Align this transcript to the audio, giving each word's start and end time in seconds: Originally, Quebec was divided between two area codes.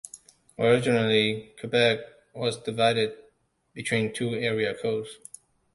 Originally, 0.57 1.53
Quebec 1.59 1.99
was 2.33 2.57
divided 2.57 3.13
between 3.75 4.11
two 4.11 4.31
area 4.33 4.73
codes. 4.73 5.19